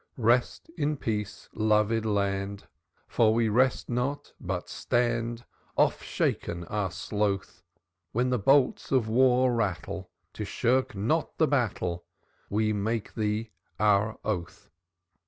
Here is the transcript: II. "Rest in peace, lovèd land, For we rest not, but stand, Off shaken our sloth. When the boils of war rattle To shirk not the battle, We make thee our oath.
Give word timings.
II. 0.17 0.23
"Rest 0.23 0.71
in 0.79 0.97
peace, 0.97 1.47
lovèd 1.55 2.05
land, 2.05 2.65
For 3.07 3.35
we 3.35 3.49
rest 3.49 3.87
not, 3.87 4.33
but 4.41 4.67
stand, 4.67 5.45
Off 5.77 6.01
shaken 6.01 6.63
our 6.63 6.89
sloth. 6.89 7.61
When 8.11 8.31
the 8.31 8.39
boils 8.39 8.91
of 8.91 9.07
war 9.07 9.53
rattle 9.53 10.09
To 10.33 10.43
shirk 10.43 10.95
not 10.95 11.37
the 11.37 11.47
battle, 11.47 12.03
We 12.49 12.73
make 12.73 13.13
thee 13.13 13.51
our 13.79 14.17
oath. 14.25 14.71